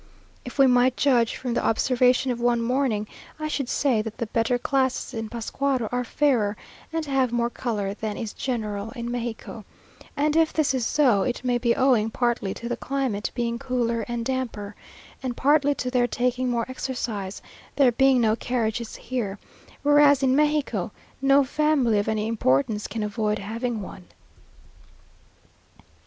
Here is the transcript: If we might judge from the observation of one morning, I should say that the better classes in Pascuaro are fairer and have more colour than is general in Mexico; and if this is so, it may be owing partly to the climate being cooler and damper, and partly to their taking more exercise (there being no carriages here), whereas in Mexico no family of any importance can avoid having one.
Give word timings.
If 0.43 0.57
we 0.57 0.65
might 0.65 0.97
judge 0.97 1.35
from 1.35 1.53
the 1.53 1.63
observation 1.63 2.31
of 2.31 2.39
one 2.41 2.59
morning, 2.59 3.07
I 3.39 3.47
should 3.47 3.69
say 3.69 4.01
that 4.01 4.17
the 4.17 4.25
better 4.25 4.57
classes 4.57 5.13
in 5.13 5.29
Pascuaro 5.29 5.89
are 5.91 6.03
fairer 6.03 6.57
and 6.91 7.05
have 7.05 7.31
more 7.31 7.51
colour 7.51 7.93
than 7.93 8.17
is 8.17 8.33
general 8.33 8.89
in 8.95 9.11
Mexico; 9.11 9.63
and 10.17 10.35
if 10.35 10.53
this 10.53 10.73
is 10.73 10.87
so, 10.87 11.21
it 11.21 11.43
may 11.43 11.59
be 11.59 11.75
owing 11.75 12.09
partly 12.09 12.51
to 12.55 12.67
the 12.67 12.75
climate 12.77 13.29
being 13.35 13.59
cooler 13.59 14.01
and 14.07 14.25
damper, 14.25 14.73
and 15.21 15.37
partly 15.37 15.75
to 15.75 15.91
their 15.91 16.07
taking 16.07 16.49
more 16.49 16.65
exercise 16.67 17.39
(there 17.75 17.91
being 17.91 18.19
no 18.19 18.35
carriages 18.35 18.95
here), 18.95 19.37
whereas 19.83 20.23
in 20.23 20.35
Mexico 20.35 20.91
no 21.21 21.43
family 21.43 21.99
of 21.99 22.07
any 22.07 22.25
importance 22.27 22.87
can 22.87 23.03
avoid 23.03 23.37
having 23.37 23.83
one. 23.83 24.05